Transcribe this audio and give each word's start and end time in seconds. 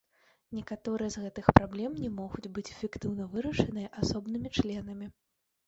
Некаторыя 0.59 1.09
з 1.15 1.25
гэтых 1.25 1.45
праблем 1.59 1.91
не 2.07 2.09
могуць 2.21 2.51
быць 2.57 2.65
эфектыўна 2.77 3.29
вырашаныя 3.37 3.95
асобнымі 4.01 4.55
членамі. 4.59 5.05